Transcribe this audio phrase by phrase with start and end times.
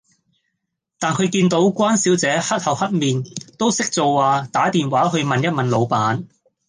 [0.97, 3.21] 但佢見到關小姐黑口黑面，
[3.59, 6.25] 都識做話打電話去問一問老闆